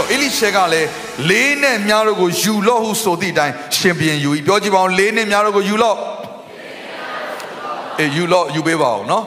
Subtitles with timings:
[0.00, 0.88] တော့အေလိရှဲကလည်း
[1.30, 5.96] လေးနဲ့များတို့ကိုယူလော့ဟုဆိုသည့်အတိုင်းရှင်ပြန်ယူပြောကြည့်ပါဦးလေးနဲ့များတို့ကိုယူလော့
[7.98, 9.24] အေးယူလော့ယူပေးပါဦးနော်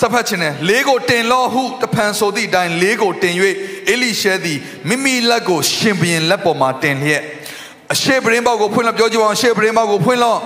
[0.00, 3.34] စဖတ်ခြင်းနဲ့လေးကိုတင်လော့ဟုတဖန်ဆိုသည့်အတိုင်းလေးကိုတင်၍
[3.88, 7.22] အေလိရှဲသည်မိမိလက်ကိုရှင်ပြန်လက်ပေါ်မှာတင်လျက်
[7.92, 10.38] အရှေ့ပရင်ဘောက်ကိုဖွင့်လို့ပြောကြည့်ပါဦးအရှေ့ပရင်ဘောက်ကိုဖွင့်လို့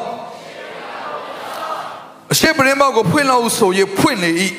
[2.33, 4.31] အရှေ့ပရင်ဘောက်ကိုဖွင့်လို့ဆို၍ဖွင့်လေ၏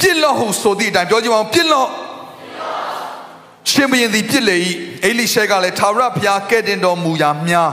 [0.00, 1.88] ပြစ်လော့ဟုဆိုသည့်အတိုင်းပြောကြည့်ပါဦးပြစ်လော့
[3.70, 4.56] ရှင်ဘုရင်သည်ပြစ်လေ၏
[5.04, 7.70] အေလိရှဲကလည်းသာရဘုရားကဲ့တင်တော်မူရာများ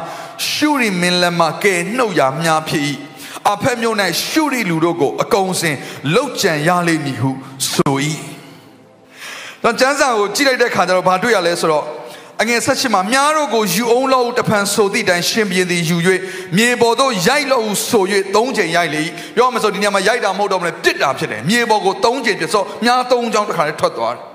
[0.49, 2.83] ရှုရီမင်းလက်မှကဲနှုတ်ရာများဖြစ်၏
[3.53, 3.95] အဖက်မြို့၌
[4.27, 5.75] ရှုရီလူတို့ကိုအကုန်စင်
[6.15, 7.31] လောက်ကြံရလိမ့်မည်ဟု
[7.73, 7.97] ဆို၏
[9.63, 11.85] တော့ကျမ်းစာကိုကြည့်လိုက်တဲ့ခါကျတော့ဘာတွေ့ရလဲဆိုတော့
[12.41, 15.97] အငယ်ဆက်ရှင်မှာမြားတို့ကိုယူအောင်လို့တဖန်ဆိုသည့်တိုင်ရှင်ပြင်းသည်ယူ၍
[16.57, 18.03] မြေပေါ်သို့ရိုက်လို့ဆို၍
[18.35, 19.03] သုံးချိန်ရိုက်လေ
[19.35, 24.28] ပြောမှဆိုဒီနေရာမှာရိုက်တာမဟုတ်တော့ဘူးလေပြစ်တာဖြစ်တယ်မြေပေါ်ကိုသုံးချိန်ပြဆိုမြားသုံးချောင်းတစ်ခါလေးထွက်သွားတယ်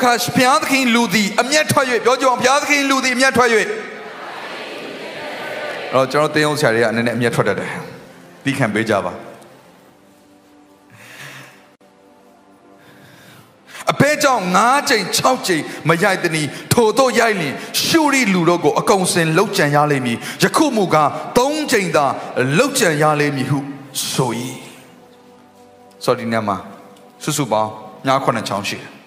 [0.00, 3.66] အခါဘုရားသခင်လူသည်အမျက်ထွက်၍ပြောကြအောင်ဘုရားသခင်လူသည်အမျက်ထွက်၍အဲ့
[5.92, 7.70] တော့ကျွန်တော်တင်းအောင်ဆရာတွေကအနေနဲ့အမျက်ထွက်တတ်တယ်
[8.44, 9.12] ပြီးခံပေးကြပါ
[13.92, 22.06] အဘဲကြောင့်၅ချိန်6ချိန်မရိုက်တနီထိုတို့ရိုက်လင်ရှုရီလူတို့ကိုအကုန်စင်လှုပ်ကြံရလိမ့်မည်ယခုမူကား၃ချိန်သာ
[22.58, 23.58] လှုပ်ကြံရလိမ့်မည်ဟု
[24.12, 24.30] ဆို၏
[26.04, 26.56] ဆိုဒီနေ့မှာ
[27.22, 27.70] စုစုပေါင်း
[28.06, 28.99] ညာခုနှစ်ချောင်းရှိတယ်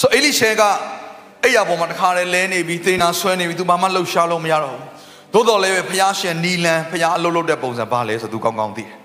[0.00, 0.62] ဆိုအေလိရှဲက
[1.44, 4.84] အဲ့ရပေါ်မှာတခါလေလဲနေပြီးသေနာဆွဲနေပြီးသူဘာမှလှုပ်ရှားလို့မရတော့ဘူး
[5.34, 9.00] သို့တော်လည်းပဲဖျားရှင်နီလန်ဖျားအလုပ်လုပ်တဲ့ပုံစံပါလဲဆိုသူကောင်းကောင်းသိတယ်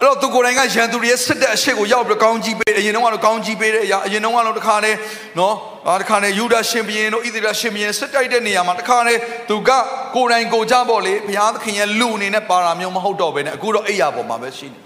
[0.00, 4.92] အဲ့တော့သူကိုယ်တိုင်ကရန်သူတွေရဲ့စစ်တဲ့အရှိကိုရောက်ပြီးကောင်းကြီးပေးအရင်တော့ကတော့ကောင်းကြီးပေးတဲ့အရာအရင်တော့ကတော့တခါလေ
[5.38, 5.54] နော်
[5.88, 9.14] အာတခါလေယူဒရှင်ဘီရင်တို့ဣသရေလရှင်ဘီရင်စစ်တိုက်တဲ့နေရာမှာတခါလေ
[9.48, 9.70] သူက
[10.14, 14.83] ကိုယ်တိုင်ကိုကြပေါ့လေဘုရားသခင်ရဲ့လူအနေနဲ့ပါတာမျိုးမဟုတ်တော့ဘဲနဲ့အခုတော့အဲ့ရပေါ်မှာပဲရှိနေ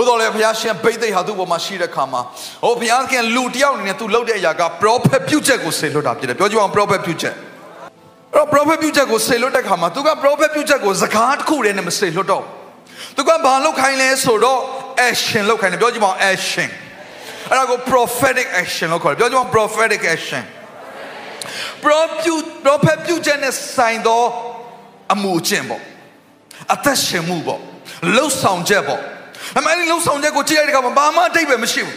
[0.00, 2.20] သို့တော်လည်းဘုရားရှင်ဘိသိက်ဟာသူ့ပေါ်မှာရှိတဲ့ခါမှာ
[2.64, 7.34] ဟိုဘုရားခင်လူတယောက်အနေနဲ့သူလှုပ်တဲ့အရာက prophet ပြုချက်ကိုဆေလွတ်တာဖြစ်တယ်ပြောကြည့်အောင် prophet ပြုချက်
[8.34, 12.44] အဲ့တော့ prophet ပြုချက်ကိုဆေလွတ်တဲ့ခါမှာသူက prophet ပြုချက်ကိုစကားတစ်ခုတည်းနဲ့မဆေလွတ်တော့
[13.16, 14.60] သူကဘာလုပ်ခိုင်းလဲဆိုတော့
[15.08, 16.68] action လုပ်ခိုင်းတယ်ပြောကြည့်အောင် action
[17.48, 20.42] အဲ့ဒါကို prophetic action လို့ခေါ်တယ်ပြောကြည့်အောင် prophetic action
[21.84, 24.22] prophet ပြုချက်နဲ့ဆိုင်သော
[25.12, 25.82] အမှုအကျင့်ပေါ့
[26.74, 27.60] အသက်ရှင်မှုပေါ့
[28.14, 29.02] လှုပ်ဆောင်ချက်ပေါ့
[29.58, 31.96] အမေလုံးဆောင်ချက်ကိုကြည့်ရတဲ့အခါမှာဘာမှအတိတ်ပဲမရှိဘူး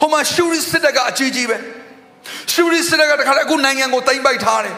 [0.00, 1.56] ဟိုမှာရှူရီစစ်တပ်ကအကြီးကြီးပဲ
[2.52, 4.76] ရှူရီစစ်တပ်ကတခါတည်းအခုနိုင်ငံကိုတိမ့်ပိုက်ထားတယ်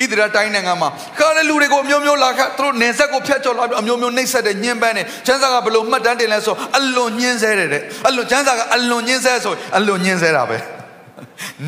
[0.00, 10.58] ဣသရေလတိုင်းနိုင်ငံမှာခါတဲ့လူတွေကိုအမျိုးမျိုးလာခတ်သူတို့နေဆက်ကိုဖျက်ကျော်လာပြီးအမျိုးမျိုးနှိပ်စက်တယ်ညှဉ်းပန်းတယ်ကျန်းစာကဘလို့မှတ်တမ်းတင်လဲဆိုအလွန်ညှဉ်းဆဲတယ်တဲ့အလွန်ကျန်းစာကအလွန်ညှဉ်းဆဲဆိုအလွန်ညှဉ်းဆဲတာပဲ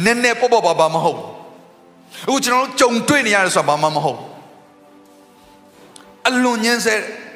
[0.05, 1.19] နည်းနည်းပေါ့ပေါ့ပါပါမဟုတ်
[2.27, 4.19] အခုကျွန်တော်တို့ကြုံတွေ့နေရတယ်ဆိုတာဘာမှမဟုတ်
[6.29, 7.30] အလွန်ညှဉ်းဆဲတယ်အဲ့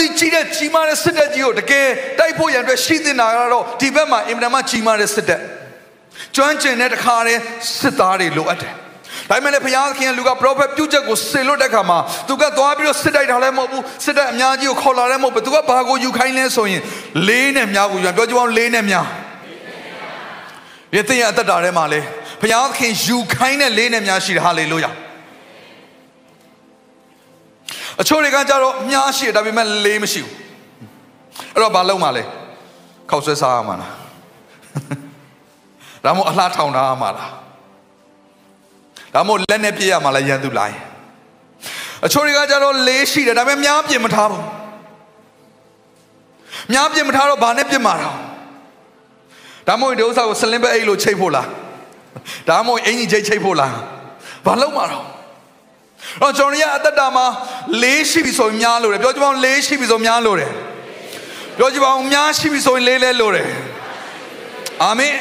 [0.00, 1.86] လောက်ဒီကြီးတဲ့ကြီးမားတဲ့စစ်တပ်ကြီးကိုတကယ်
[2.18, 5.40] တိုက်ဖို့ရန်အတွက်ရှိသင့်တာကတော့ဒီဘက်မှာအင်မတန်မှကြီးမားတဲ့စစ်တပ်
[6.36, 7.40] ကျွမ်းကျင်တဲ့တခါတည်း
[7.80, 8.72] စစ်သားတွေလိုအပ်တယ်
[9.28, 11.98] ဒါပေမဲ့လည်းဘုရားသခင်လူက prophet ပြုချက်ကိုဆေလွတ်တဲ့ခါမှာ
[12.28, 16.82] သူကသွားပြီးတော့စစ်တိုက်တာလည်းမဟုတ်ဘူးစစ်တပ်အများကြီးကိုခေါ်လာလည်းမဟုတ်ဘူးသူကဘာကိုယူခိုင်းလဲဆိုရင်
[17.28, 19.06] လေးနဲ့များကိုယူပြောကြအောင်လေးနဲ့များ
[20.96, 22.00] ရတဲ့ရအသက်တာထဲမှာလေ
[22.40, 24.90] ဘုရားသခင်ယူခိုင်းတဲ့လေးနဲ့များရှိတယ်ဟာလေလုယာ
[28.00, 30.34] အချို့တွေကကြတော့မြားရှိတယ်ဒါပေမဲ့လေးမရှိဘူး
[31.54, 32.22] အဲ့တော့ဘာလုပ်မှလဲ
[33.10, 33.92] ခောက်ဆွဲစားရမှာလား
[36.04, 37.30] ဒါမှမဟုတ်အလှထောင်ထားရမှာလား
[39.14, 40.76] ဒါမှမဟုတ်လက်နဲ့ပြည့်ရမှာလားရန်သူလိုက်
[42.04, 44.44] အချို့တွေကကြတော့လေးရှိတယ်ဒါပေမဲ့မြားပြင်မထားဘူး
[46.72, 48.16] မြားပြင်မထားတော့ဘာနဲ့ပြင်မှာတော့
[49.68, 51.48] ဒါမှမဟုတ်ဒီဥစ္စာကိုစလင်းပဲအိတ်လို့ချိတ်ဖို့လား
[52.48, 53.72] ဒါမှမဟုတ်အင်ကြီးချိတ်ချိတ်ဖို့လား
[54.46, 55.04] ဘာလုပ်မှာတော့
[56.22, 57.26] တော့ကျွန်တော်ရအသက်တာမှာ
[57.82, 60.52] လေးရှိပြီဆိုရင်များလို့တယ်ပြောကြပါဦးလေးရှိပြီဆိုများလို့တယ်
[61.58, 63.48] ပြောကြပါဦးများရှိပြီဆိုရင်လေးလဲလို့တယ်
[64.84, 65.14] အာမင်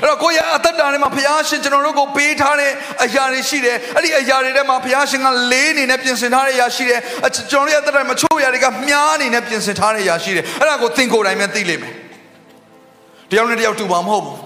[0.00, 2.70] အဲ့တော့ကိုရအသက်တာထဲမှာဘုရားရှင်ကျွန်တော်တို့ကိုပေးထားတဲ့
[3.04, 7.00] အရာတွေရှိတယ်အဲ့ဒီအရာတွေထဲမှာဘုရားရှင်ကလေးအနေနဲ့ပြင်ဆင်ထားတဲ့အရာရှိတယ်
[7.50, 11.94] ကျွန်တော်တို့ရဲ့အသက်တာမှာချို့အရာတွေကမြားအနေနဲ့ပြင်ဆင်ထားတဲ့အရာရှိတယ်အဲ့ဒါကိုသင်ကိုယ်တိုင်ပဲသိလိမ့်မယ်
[13.30, 14.38] တယောက်နဲ့တယောက်တူပါမဟုတ်ဘူး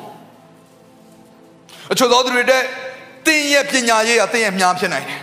[1.93, 2.63] အချို့သောသူတွေတဲ့
[3.27, 5.21] တင်းရဲ့ပညာရေးကတင်းရဲ့မြားဖြစ်နိုင်တယ်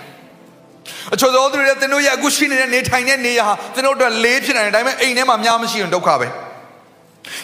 [1.14, 6.30] အချို့သောသူတွေတဲ့တင်းတို့ရဲ့အခုရှိနေတဲ့နေထိုင်တဲ့နေရာဟာတင်းတို့အတွက်လေးဖြစ်နိုင်တယ်ဒါပေမဲ့အိမ်ထဲမှာမြားမရှိရင်ဒုက္ခပဲ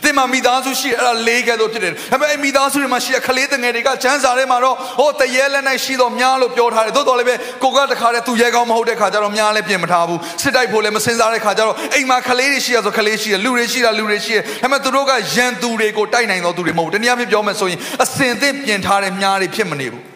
[0.03, 20.06] သင်မှာမိသားစုရှိတယ်အဲ့ဒါလေးကဲတော့ဖြစ်တယ်ဒါပေမဲ့မိသားစုတွေမှာရှိတဲ့ကလေးတငယ်တွေကချမ်းစာထဲမှာတော့ဟိုတရေလက်၌ရှိတော့များလို့ပြောထားတယ်သို့တော်လည်းပဲကိုကတခါတည်းသူရဲကောင်းမဟုတ်တဲ့ခါကျတော့များလည်းပြင်မထားဘူးစစ်တိုက်ဖို့လည်းမစင်စားတဲ့ခါကျတော့အိမ်မှာကလေးတွေရှိရဆိုကလေးရှိရလူတွေရှိတာလူတွေရှိရဒါပေမဲ့သူတို့ကရန်သူတွေကိုတိုက်နိုင်တော့သူတွေမဟုတ်ဘူးတနည်းအားဖြင့်ပြောမယ်ဆိုရင်အစင်သင့်ပြင်ထားတဲ့များတွေဖြစ်မနေဘူး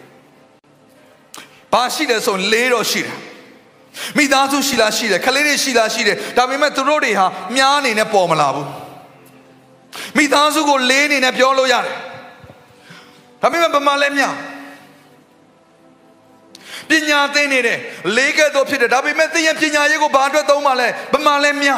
[1.72, 3.16] ဘာရှိတယ်ဆိုရင်လေးတော့ရှိတယ်
[4.16, 7.26] မိသားစုရှိလားရှိတယ်ကလေးတွေရှိလားရှိတယ်ဒါပေမဲ့သူတို့တွေဟာ
[7.56, 8.68] များအနေနဲ့ပေါ်မလာဘူး
[10.16, 11.94] မိသားစုကိုလေးအနေနဲ့ပြောလို့ရတယ်
[13.40, 14.24] ဒါပေမဲ့ဗမာလဲမြ
[16.88, 17.78] ပညာသင်နေတယ်
[18.16, 21.68] လေးကဲ့သို့ဖြစ်တယ်ဒါပေမဲ့သင်ရဲ့ပညာရေးကိုဘာအတွက်သုံးပါလဲဗမာလဲမြ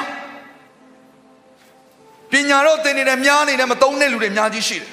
[2.33, 4.89] ပညာတော့သင်နေတယ်များနေတယ်မသုံးတဲ့လူတွေအများကြီးရှိတယ်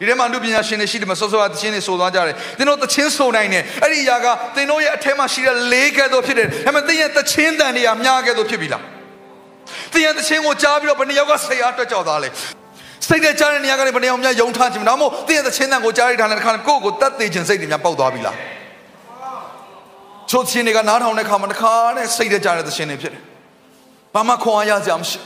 [0.00, 8.82] ဒီထဲမှာလူပညာရှင်တွေရှိတယ်မစောစောကသချင်းတွေဆိုသွားကြတယ်သင်တို့သချင်းဆိုနိုင်တယ်အဲ့ဒီຢာကသင်တို့ရဲ့အထက်မှာရှိတဲ့လေးကဲ့သို့ဖြစ်တယ်ဒါပေမဲ့သင်ရဲ့သချင်းတန်တွေကများကဲ့သို့ဖြစ်ပြီလား
[9.92, 12.28] သင်ရဲ့သချင်းကိုကြားပြီးတော့ဘယ်နှယောက်ကဆရာအတွက်ကြောက်သားလဲ
[13.08, 18.36] စိတ်နဲ့ကြားတဲ့နေရာကနေဘယ်နှယောက်များယုံထားခြင်းဒါမှမဟုတ်သင်ရဲ့သချင်းတန်ကိုကြားရတဲ့ခါနဲ့ကိုယ့်ကိုတတ်သိခြင်းစိတ်တွေများပေါက်သွားပြီလား
[20.30, 23.22] ချိုးချင်းတွေကနားထောင်တဲ့ခါမှာတစ်ခါနဲ့စိတ်နဲ့ကြားတဲ့သချင်းတွေဖြစ်တယ်
[24.14, 25.18] ဘာမှခွန်အားရစရာမရှိ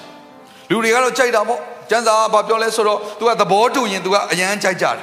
[0.70, 4.97] လူတွေကတော့ကြိုက်တာပေါ့ ကျန်းစာကဘာပြောလဲဆိုတော့ तू ကသဘောတူရင် तू ကအရန်ကြိုက်ကြတယ်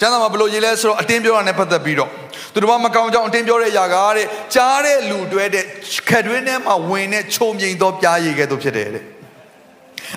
[0.00, 2.10] ကျန်းစာမှာဘယ်လိုရေးလဲဆိုတော့အတင်းပြောတာနဲ့ပတ်သက်ပြီးတော့
[2.52, 5.64] သူတို့မကောင်းကြောင်အတင်းပြောတဲ့ຢာကတဲ့ကြားတဲ့လူတွဲတဲ့
[6.08, 9.04] ခက်တွင်းထဲမှာဝင်တဲ့ချုံမြိန်သောပြားရည်ကဲ့သို့ဖြစ်တယ်တဲ့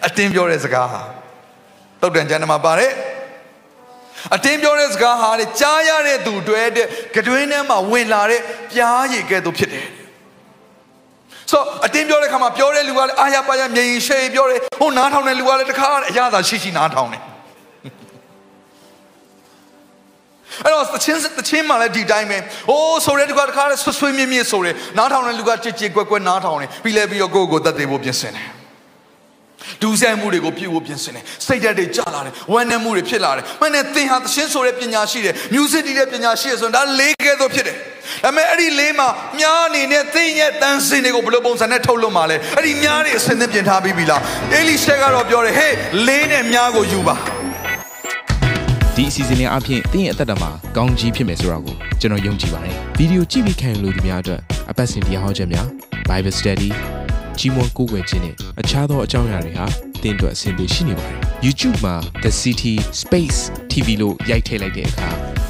[0.07, 1.01] အတင်းပြောတဲ့စကားဟာ
[2.01, 2.91] တုတ်တန်ကျမ်းမှာပါတယ်
[4.35, 8.41] အတင်းပြောတဲ့စကားဟာတဲ့ကြားရတဲ့သူတွဲတဲ့ကတွင်းထဲမှာဝင်လာတဲ့
[8.71, 9.85] ပြားရည်ကဲ့သို့ဖြစ်တယ်
[11.50, 17.22] ဆိုအတင်းပြောတဲ့ခါမှာပြောတဲ့လူကလည်းအာရပါရမြေရင်ရှေ့ပြောတယ်ဟိုနားထောင်တဲ့လူကလည်းတခါအရသာရှိရှိနားထောင်တယ်
[20.64, 22.38] အဲ့တော့သချင်းသချင်းမှလည်းဒီတိုင်းပဲ။
[22.70, 28.48] အိုးဆိုတဲ့လူကတခါဆွဆွေးမြင့်မြင့်ဆိုတယ်။နားထောင်တဲ့လူကကြစ်ကြစ်ကွက်ကွက်နားထောင်တယ်။ပြီးလဲပြီးတော့ကိုယ့်ကိုယ်တတ်သိဖို့ပြင်ဆင်တယ်။
[29.82, 37.76] ဒူးဆိုင်မှုတွေကိုပြုဖို့ပြင်ဆင်တယ်။စိတ်ဓာတ်တွေကျလာတယ်။ဝမ်းနည်းမှုတွေဖြစ်လာတယ်။မနဲ့သင်ဟာသချင်းဆိုတဲ့ပညာရှိတယ်။ music တီးတဲ့ပညာရှိတယ်ဆိုရင်ဒါလေးကဲတော့ဖြစ်တယ်။
[38.24, 39.08] ဒါပေမဲ့အဲ့ဒီလေးမှာ
[39.38, 44.20] မြားအနေနဲ့သင်ရဲ့တန်စင်တွေကိုဘယ်လိုပုံစံနဲ့ထုတ်လွှတ်မှာလဲ။အဲ့ဒီမြားတွေအစင်းသင်ပြင်ထားပြီးပြီလား။
[44.54, 45.74] အေလိရှဲကတော့ပြောတယ်ဟေး
[46.06, 47.16] လေးနဲ့မြားကိုယူပါ။
[48.96, 55.66] ဒီအစီအစဉ်လေးအပြင်တင်းရဲ့အသက်တာမှာကောင်းကြီးဖြစ်မယ်ဆိုတာကိုကျွန်တော်ယုံကြည်ပါတယ်ဗီဒီယိုကြည့်ပြီးခံယူလို့ဒီများအတွက်အပတ်စဉ်တရားဟောခြင်းများ
[56.08, 56.70] Bible Study
[57.38, 59.66] ကြီးမွန်ကိုးကွယ်ခြင်းနဲ့အခြားသောအကြောင်းအရာတွေဟာ
[60.02, 61.94] တင်းအတွက်အဆင်ပြေရှိနေပါတယ် YouTube မှာ
[62.24, 63.38] The City Space
[63.70, 65.10] TV လို့ရိုက်ထည့်လိုက်တဲ့အခါ